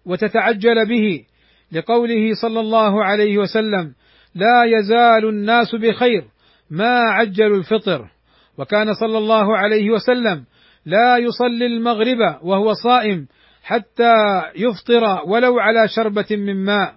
[0.06, 1.24] وتتعجل به
[1.72, 3.92] لقوله صلى الله عليه وسلم
[4.34, 6.24] لا يزال الناس بخير
[6.70, 8.10] ما عجلوا الفطر.
[8.58, 10.44] وكان صلى الله عليه وسلم
[10.86, 13.26] لا يصلي المغرب وهو صائم
[13.62, 16.94] حتى يفطر ولو على شربة من ماء.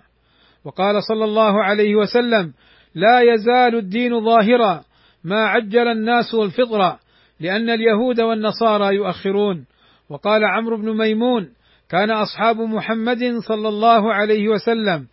[0.66, 2.54] وقال صلى الله عليه وسلم
[2.96, 4.84] لا يزال الدين ظاهرا
[5.24, 6.98] ما عجل الناس الفطر
[7.40, 9.66] لأن اليهود والنصارى يؤخرون.
[10.10, 11.50] وقال عمرو بن ميمون
[11.90, 15.08] كان أصحاب محمد صلى الله عليه وسلم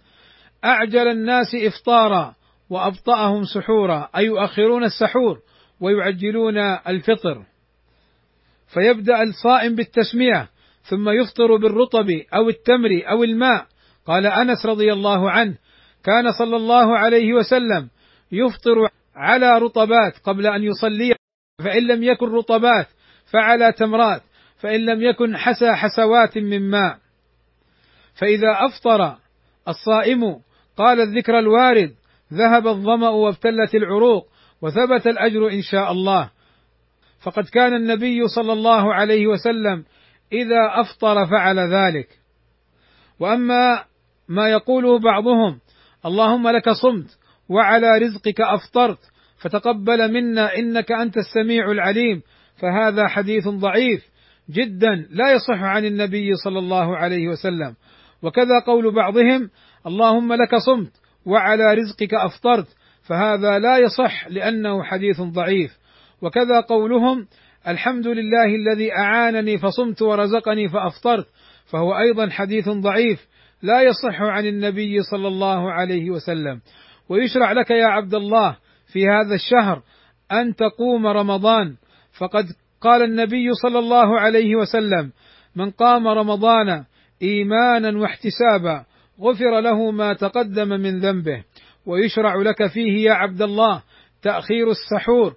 [0.64, 2.34] أعجل الناس إفطارا
[2.70, 5.38] وأبطأهم سحورا أي يؤخرون السحور
[5.80, 7.42] ويعجلون الفطر.
[8.74, 10.48] فيبدأ الصائم بالتسمية
[10.82, 13.66] ثم يفطر بالرطب أو التمر أو الماء.
[14.06, 15.54] قال أنس رضي الله عنه
[16.04, 17.88] كان صلى الله عليه وسلم
[18.32, 21.19] يفطر على رطبات قبل أن يصلي.
[21.64, 22.86] فإن لم يكن رطبات
[23.32, 24.22] فعلى تمرات
[24.60, 26.98] فإن لم يكن حسى حسوات من ماء.
[28.14, 29.16] فإذا أفطر
[29.68, 30.40] الصائم
[30.76, 31.94] قال الذكر الوارد
[32.32, 34.26] ذهب الظمأ وابتلت العروق
[34.62, 36.30] وثبت الأجر إن شاء الله.
[37.22, 39.84] فقد كان النبي صلى الله عليه وسلم
[40.32, 42.08] إذا أفطر فعل ذلك.
[43.20, 43.84] وأما
[44.28, 45.60] ما يقوله بعضهم
[46.06, 47.18] اللهم لك صمت
[47.48, 49.09] وعلى رزقك أفطرت.
[49.40, 52.22] فتقبل منا إنك أنت السميع العليم
[52.56, 54.10] فهذا حديث ضعيف
[54.50, 57.74] جدا لا يصح عن النبي صلى الله عليه وسلم.
[58.22, 59.50] وكذا قول بعضهم
[59.86, 60.92] اللهم لك صمت
[61.26, 62.66] وعلى رزقك أفطرت
[63.02, 65.70] فهذا لا يصح لأنه حديث ضعيف.
[66.22, 67.26] وكذا قولهم
[67.68, 71.26] الحمد لله الذي أعانني فصمت ورزقني فأفطرت
[71.66, 73.26] فهو أيضا حديث ضعيف
[73.62, 76.60] لا يصح عن النبي صلى الله عليه وسلم.
[77.08, 78.56] ويشرع لك يا عبد الله
[78.92, 79.82] في هذا الشهر
[80.32, 81.76] أن تقوم رمضان.
[82.18, 82.44] فقد
[82.80, 85.12] قال النبي صلى الله عليه وسلم
[85.56, 86.84] من قام رمضان
[87.22, 88.84] إيمانا واحتسابا
[89.20, 91.44] غفر له ما تقدم من ذنبه.
[91.86, 93.82] ويشرع لك فيه يا عبد الله
[94.22, 95.34] تأخير السحور.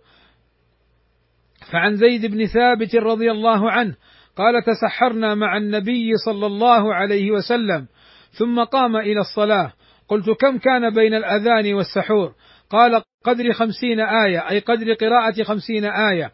[1.72, 3.96] فعن زيد بن ثابت رضي الله عنه
[4.36, 7.88] قال تسحرنا مع النبي صلى الله عليه وسلم
[8.32, 9.74] ثم قام إلى الصلاة.
[10.08, 12.34] قلت كم كان بين الأذان والسحور؟
[12.70, 16.32] قال قدر خمسين آية أي قدر قراءة خمسين آية.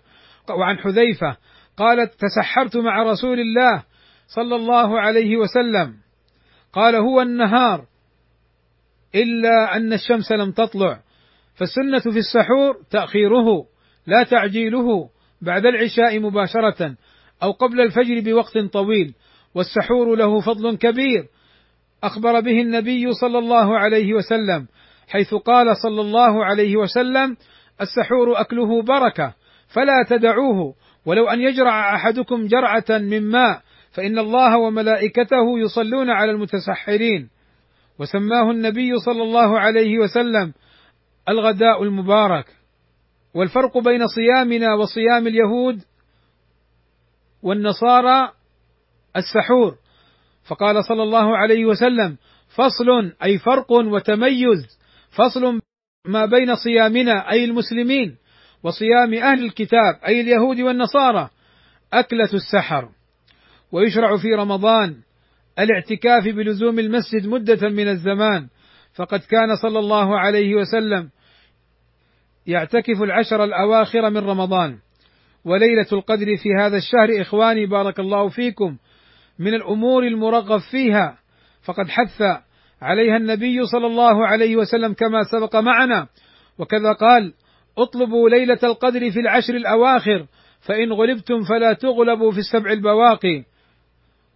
[0.50, 1.38] وعن حذيفة
[1.78, 3.84] قالت تسحرت مع رسول الله
[4.28, 5.94] صلى الله عليه وسلم.
[6.74, 7.86] قال هو النهار
[9.16, 11.00] إلا أن الشمس لم تطلع.
[11.56, 13.66] فالسنة في السحور تأخيره
[14.08, 15.10] لا تعجيله
[15.42, 16.96] بعد العشاء مباشرة
[17.44, 19.14] أو قبل الفجر بوقت طويل.
[19.56, 21.26] والسحور له فضل كبير.
[22.04, 24.68] أخبر به النبي صلى الله عليه وسلم
[25.10, 27.38] حيث قال صلى الله عليه وسلم
[27.82, 29.34] السحور أكله بركة
[29.68, 30.74] فلا تدعوه
[31.06, 37.30] ولو أن يجرع أحدكم جرعة من ماء فإن الله وملائكته يصلون على المتسحرين.
[38.00, 40.54] وسماه النبي صلى الله عليه وسلم
[41.30, 42.46] الغداء المبارك.
[43.34, 45.80] والفرق بين صيامنا وصيام اليهود
[47.44, 48.32] والنصارى
[49.16, 49.76] السحور.
[50.50, 52.18] فقال صلى الله عليه وسلم
[52.56, 54.79] فصل أي فرق وتميز
[55.12, 55.62] فصل
[56.08, 58.16] ما بين صيامنا أي المسلمين
[58.64, 61.30] وصيام أهل الكتاب أي اليهود والنصارى
[61.94, 62.90] أكلة السحر.
[63.72, 64.96] ويشرع في رمضان
[65.60, 68.48] الاعتكاف بلزوم المسجد مدة من الزمان.
[68.94, 71.10] فقد كان صلى الله عليه وسلم
[72.48, 74.78] يعتكف العشر الأواخر من رمضان.
[75.46, 78.78] وليلة القدر في هذا الشهر إخواني بارك الله فيكم
[79.40, 81.18] من الأمور المرغب فيها.
[81.64, 82.22] فقد حث
[82.82, 86.08] عليها النبي صلى الله عليه وسلم كما سبق معنا.
[86.60, 87.34] وكذا قال
[87.78, 90.26] اطلبوا ليلة القدر في العشر الأواخر
[90.62, 93.44] فإن غلبتم فلا تغلبوا في السبع البواقي.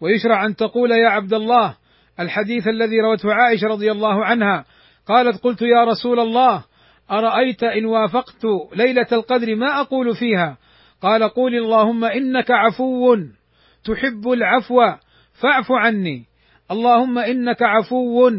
[0.01, 1.75] ويشرع أن تقول يا عبد الله
[2.19, 4.65] الحديث الذي روته عائشة رضي الله عنها
[5.07, 6.63] قالت قلت يا رسول الله
[7.11, 10.57] أرأيت إن وافقت ليلة القدر ما أقول فيها؟
[11.01, 13.17] قال قول اللهم إنك عفو
[13.83, 14.81] تحب العفو
[15.41, 16.25] فاعف عني.
[16.71, 18.31] اللهم إنك عفو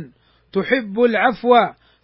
[0.53, 1.55] تحب العفو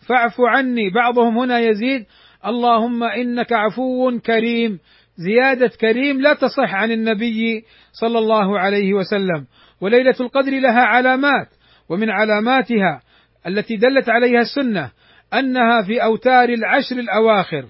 [0.09, 0.91] فاعف عني.
[0.91, 2.07] بعضهم هنا يزيد
[2.47, 4.79] اللهم إنك عفو كريم.
[5.17, 9.47] زيادة كريم لا تصح عن النبي صلى الله عليه وسلم.
[9.81, 11.49] وليلة القدر لها علامات
[11.89, 13.03] ومن علاماتها
[13.47, 14.91] التي دلت عليها السنة
[15.35, 17.65] أنها في أوتار العشر الأواخر.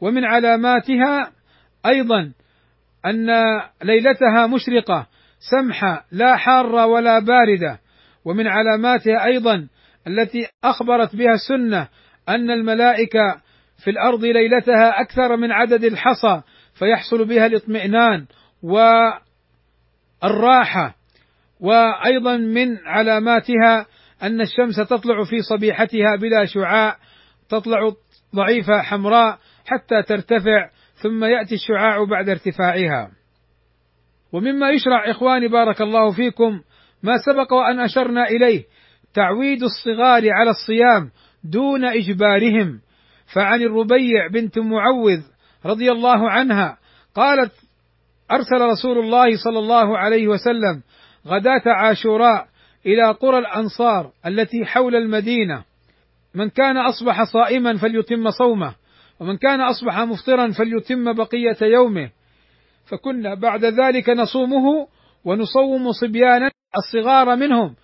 [0.00, 1.32] ومن علاماتها
[1.86, 2.32] أيضا
[3.06, 3.26] أن
[3.82, 5.06] ليلتها مشرقة
[5.50, 7.83] سمحة لا حارة ولا باردة.
[8.24, 9.68] ومن علاماتها أيضا
[10.06, 11.88] التي أخبرت بها السنة
[12.28, 13.40] أن الملائكة
[13.84, 16.42] في الأرض ليلتها أكثر من عدد الحصى
[16.74, 18.26] فيحصل بها الاطمئنان
[20.22, 20.94] والراحة.
[21.60, 23.86] وأيضا من علاماتها
[24.22, 26.96] أن الشمس تطلع في صبيحتها بلا شعاع
[27.48, 27.92] تطلع
[28.34, 33.10] ضعيفة حمراء حتى ترتفع ثم يأتي الشعاع بعد ارتفاعها.
[34.32, 36.60] ومما يشرع إخواني بارك الله فيكم
[37.04, 38.64] ما سبق وأن أشرنا إليه
[39.14, 41.10] تعويد الصغار على الصيام
[41.44, 42.80] دون إجبارهم.
[43.34, 45.20] فعن الربيع بنت معوذ
[45.66, 46.78] رضي الله عنها
[47.14, 47.52] قالت
[48.30, 50.82] أرسل رسول الله صلى الله عليه وسلم
[51.26, 52.46] غداة عاشوراء
[52.86, 55.64] إلى قرى الأنصار التي حول المدينة.
[56.34, 58.74] من كان أصبح صائما فليتم صومه
[59.20, 62.10] ومن كان أصبح مفطرا فليتم بقية يومه.
[62.86, 64.86] فكنا بعد ذلك نصومه
[65.24, 67.74] ونصوم صبيانا الصغار منهم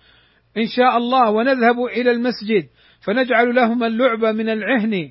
[0.57, 2.67] إن شاء الله ونذهب إلى المسجد
[3.01, 5.09] فنجعل لهم اللعب من العهن.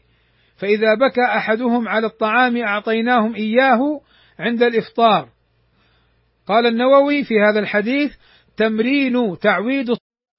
[0.56, 4.00] فإذا بكى أحدهم على الطعام أعطيناهم إياه
[4.38, 5.28] عند الإفطار.
[6.46, 8.12] قال النووي في هذا الحديث
[8.56, 9.90] تمرين تعويد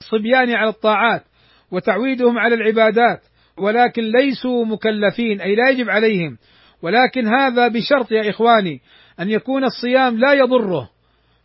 [0.01, 1.23] الصبيان على الطاعات
[1.71, 3.21] وتعويدهم على العبادات
[3.57, 6.37] ولكن ليسوا مكلفين أي لا يجب عليهم.
[6.81, 8.81] ولكن هذا بشرط يا إخواني
[9.19, 10.89] أن يكون الصيام لا يضره.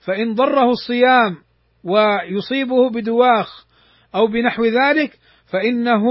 [0.07, 1.37] فإن ضره الصيام
[1.85, 3.67] ويصيبه بدواخ
[4.15, 5.19] أو بنحو ذلك
[5.53, 6.03] فإنه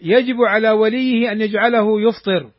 [0.00, 2.50] يجب على وليه أن يجعله يفطر.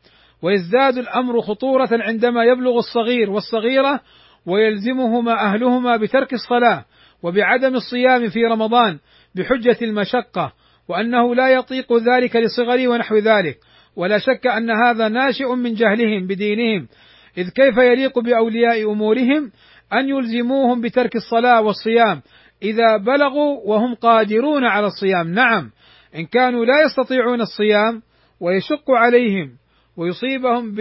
[0.41, 4.01] ويزداد الأمر خطورة عندما يبلغ الصغير والصغيرة
[4.45, 6.85] ويلزمهما أهلهما بترك الصلاة
[7.23, 8.99] وبعدم الصيام في رمضان
[9.35, 10.53] بحجة المشقة
[10.89, 13.57] وأنه لا يطيق ذلك لصغره ونحو ذلك.
[13.95, 16.87] ولا شك أن هذا ناشئ من جهلهم بدينهم
[17.37, 19.51] إذ كيف يليق بأولياء أمورهم؟
[19.93, 22.21] أن يلزموهم بترك الصلاة والصيام
[22.63, 25.31] إذا بلغوا وهم قادرون على الصيام.
[25.31, 25.71] نعم
[26.15, 28.01] إن كانوا لا يستطيعون الصيام
[28.39, 29.51] ويشق عليهم
[29.97, 30.75] ويصيبهم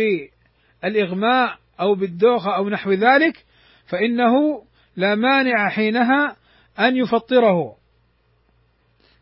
[0.83, 3.45] بالإغماء أو بالدوخة أو نحو ذلك
[3.87, 4.63] فإنه
[4.97, 6.37] لا مانع حينها
[6.79, 7.75] أن يفطره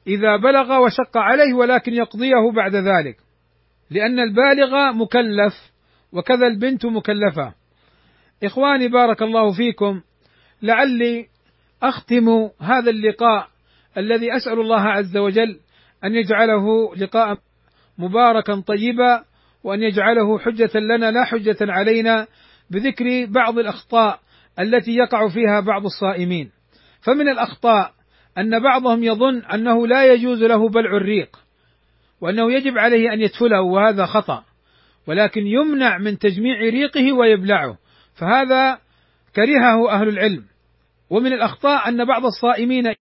[0.07, 3.17] إذا بلغ وشق عليه ولكن يقضيه بعد ذلك
[3.91, 5.73] لأن البالغ مكلف
[6.13, 7.55] وكذا البنت مكلفة.
[8.45, 10.01] إخواني بارك الله فيكم
[10.63, 11.27] لعلي
[11.83, 13.49] أختم هذا اللقاء
[13.99, 15.59] الذي أسأل الله عز وجل
[16.05, 17.39] أن يجعله لقاء
[17.99, 19.25] مباركا طيبا
[19.65, 22.27] وأن يجعله حجة لنا لا حجة علينا
[22.71, 24.21] بذكر بعض الأخطاء
[24.59, 26.51] التي يقع فيها بعض الصائمين.
[27.01, 27.93] فمن الأخطاء
[28.39, 31.37] أن بعضهم يظن أنه لا يجوز له بلع الريق
[32.21, 34.45] وأنه يجب عليه أن يدفله وهذا خطأ
[35.07, 37.79] ولكن يمنع من تجميع ريقه ويبلعه.
[38.17, 38.79] فهذا
[39.37, 40.45] كرهه أهل العلم.
[41.11, 42.95] ومن الأخطاء أن بعض الصائمين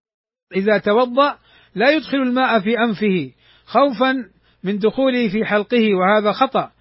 [0.55, 1.37] إذا توضأ
[1.75, 3.31] لا يدخل الماء في أنفه
[3.65, 4.29] خوفا
[4.63, 6.71] من دخوله في حلقه وهذا خطأ.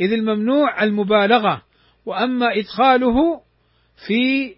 [0.00, 1.62] إذ الممنوع المبالغة
[2.06, 3.40] وأما إدخاله
[4.06, 4.54] في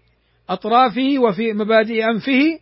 [0.49, 2.59] أطرافه وفي مبادئ أنفه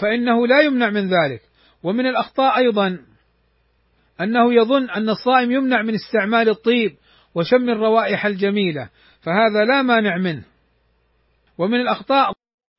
[0.00, 1.42] فإنه لا يمنع من ذلك.
[1.82, 2.98] ومن الأخطاء أيضا
[4.20, 6.96] أنه يظن أن الصائم يمنع من استعمال الطيب
[7.34, 8.88] وشم الروائح الجميلة.
[9.22, 10.42] فهذا لا مانع منه.
[11.58, 12.32] ومن الأخطاء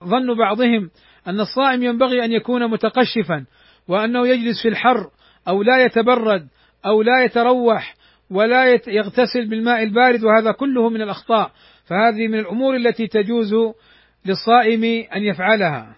[0.03, 0.89] ظن بعضهم
[1.27, 3.45] أن الصائم ينبغي أن يكون متقشفا
[3.87, 5.09] وأنه يجلس في الحر
[5.47, 6.47] أو لا يتبرد
[6.85, 7.95] أو لا يتروح
[8.29, 11.51] ولا يغتسل بالماء البارد وهذا كله من الأخطاء.
[11.85, 13.53] فهذه من الأمور التي تجوز
[14.25, 14.83] للصائم
[15.15, 15.95] أن يفعلها.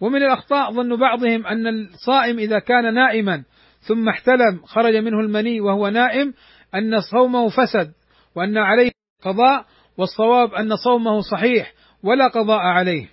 [0.00, 3.44] ومن الأخطاء ظن بعضهم أن الصائم إذا كان نائما
[3.80, 6.34] ثم احتلم خرج منه المني وهو نائم
[6.74, 7.92] أن صومه فسد
[8.34, 9.66] وأن عليه قضاء
[9.98, 13.08] والصواب أن صومه صحيح ولا قضاء عليه.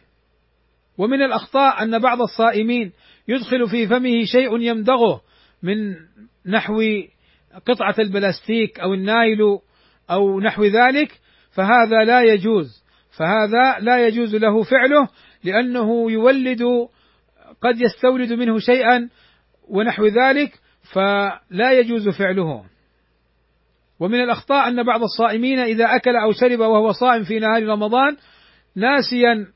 [0.98, 2.92] ومن الأخطاء أن بعض الصائمين
[3.28, 5.22] يدخل في فمه شيء يمدغه
[5.64, 5.96] من
[6.46, 6.82] نحو
[7.66, 9.40] قطعة البلاستيك أو النايل
[10.12, 11.20] أو نحو ذلك
[11.52, 12.84] فهذا لا يجوز.
[13.18, 15.10] فهذا لا يجوز له فعله
[15.44, 16.64] لأنه يولد
[17.62, 19.10] قد يستولد منه شيئا
[19.70, 20.60] ونحو ذلك
[20.94, 22.75] فلا يجوز فعله.
[24.00, 28.18] ومن الأخطاء أن بعض الصائمين إذا أكل أو شرب وهو صائم في نهار رمضان
[28.76, 29.48] ناسيا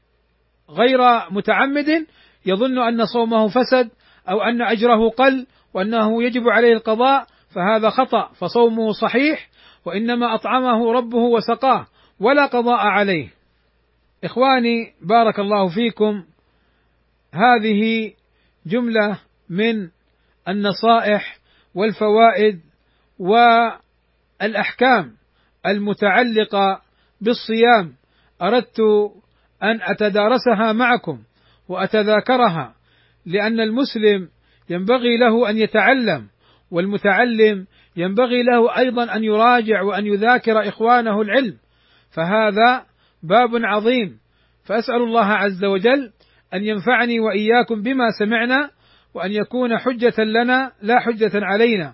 [0.70, 1.00] غير
[1.32, 2.06] متعمد
[2.46, 3.90] يظن أن صومه فسد
[4.30, 9.50] أو أن أجره قل وأنه يجب عليه القضاء فهذا خطأ فصومه صحيح
[9.86, 11.88] وإنما أطعمه ربه وسقاه
[12.20, 13.30] ولا قضاء عليه.
[14.24, 16.24] إخواني بارك الله فيكم.
[17.34, 18.12] هذه
[18.66, 19.20] جملة
[19.50, 19.90] من
[20.48, 21.38] النصائح
[21.76, 22.60] والفوائد
[24.42, 25.12] والأحكام
[25.66, 26.82] المتعلقة
[27.22, 27.94] بالصيام.
[28.42, 28.80] أردت
[29.64, 31.20] أن أتدارسها معكم
[31.70, 32.74] وأتذاكرها
[33.26, 34.30] لأن المسلم
[34.70, 36.28] ينبغي له أن يتعلم
[36.72, 37.66] والمتعلم
[37.96, 41.58] ينبغي له أيضا أن يراجع وأن يذاكر إخوانه العلم.
[42.12, 42.86] فهذا
[43.24, 44.20] باب عظيم.
[44.66, 46.12] فأسأل الله عز وجل
[46.54, 48.70] أن ينفعني وإياكم بما سمعنا
[49.14, 51.94] وأن يكون حجة لنا لا حجة علينا.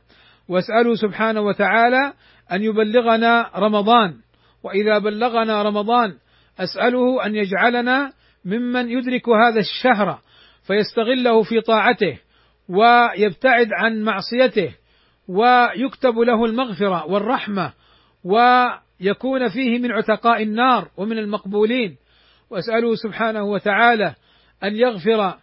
[0.50, 2.14] وأسأله سبحانه وتعالى
[2.52, 4.16] أن يبلغنا رمضان.
[4.64, 6.14] وإذا بلغنا رمضان
[6.60, 8.14] أسأله أن يجعلنا
[8.46, 10.20] ممن يدرك هذا الشهر
[10.68, 12.20] فيستغله في طاعته
[12.70, 14.76] ويبتعد عن معصيته
[15.28, 17.74] ويكتب له المغفرة والرحمة
[18.24, 21.98] ويكون فيه من عتقاء النار ومن المقبولين.
[22.50, 24.16] وأسأله سبحانه وتعالى
[24.64, 25.38] أن يغفر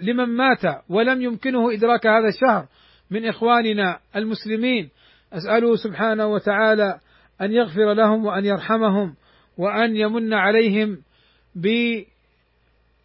[0.00, 2.66] لمن مات ولم يمكنه إدراك هذا الشهر
[3.10, 4.90] من إخواننا المسلمين.
[5.32, 7.00] اساله سبحانه وتعالى
[7.40, 9.14] أن يغفر لهم وأن يرحمهم
[9.58, 10.98] وأن يمن عليهم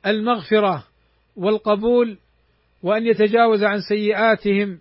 [0.06, 0.84] بالمغفرة
[1.36, 2.18] والقبول
[2.84, 4.80] وأن يتجاوز عن سيئاتهم.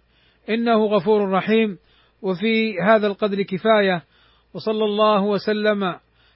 [0.51, 1.79] إنه غفور رحيم.
[2.23, 4.03] وفي هذا القدر كفاية.
[4.55, 5.85] وصلى الله وسلم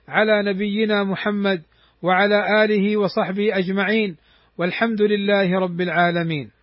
[0.09, 1.63] على نبينا محمد
[2.03, 4.17] وعلى آله وصحبه أجمعين.
[4.59, 6.56] والحمد لله رب العالمين.